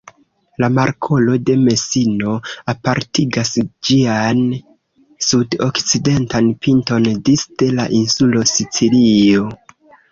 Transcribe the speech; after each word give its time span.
La 0.63 0.67
markolo 0.77 1.35
de 1.49 1.57
Mesino 1.67 2.31
apartigas 2.73 3.53
ĝian 3.89 4.43
sud-okcidentan 5.29 6.53
pinton 6.67 7.09
disde 7.31 7.73
la 7.79 7.91
insulo 8.03 8.49
Sicilio. 8.57 9.51